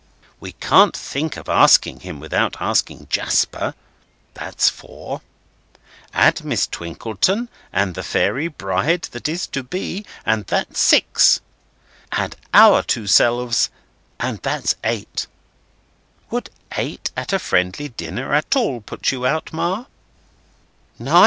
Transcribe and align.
We 0.39 0.53
can't 0.53 0.97
think 0.97 1.37
of 1.37 1.47
asking 1.47 1.99
him, 1.99 2.19
without 2.19 2.55
asking 2.59 3.05
Jasper. 3.11 3.75
That's 4.33 4.67
four. 4.67 5.21
Add 6.11 6.43
Miss 6.43 6.65
Twinkleton 6.65 7.49
and 7.71 7.93
the 7.93 8.01
fairy 8.01 8.47
bride 8.47 9.03
that 9.11 9.29
is 9.29 9.45
to 9.53 9.61
be, 9.61 10.03
and 10.25 10.47
that's 10.47 10.79
six. 10.79 11.39
Add 12.11 12.35
our 12.51 12.81
two 12.81 13.05
selves, 13.05 13.69
and 14.19 14.39
that's 14.39 14.73
eight. 14.83 15.27
Would 16.31 16.49
eight 16.77 17.11
at 17.15 17.31
a 17.31 17.37
friendly 17.37 17.89
dinner 17.89 18.33
at 18.33 18.55
all 18.55 18.81
put 18.81 19.11
you 19.11 19.27
out, 19.27 19.53
Ma?" 19.53 19.85